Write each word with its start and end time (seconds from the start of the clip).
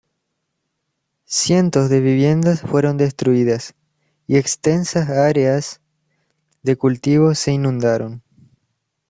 Cientos 1.25 1.87
de 1.91 1.99
viviendas 1.99 2.61
fueron 2.61 2.97
destruidas, 2.97 3.75
y 4.25 4.37
extensas 4.37 5.11
áreas 5.11 5.79
de 6.63 6.75
cultivo 6.75 7.35
se 7.35 7.51
inundaron. 7.51 8.23